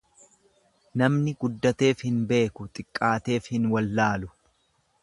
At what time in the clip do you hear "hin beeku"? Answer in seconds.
2.09-2.69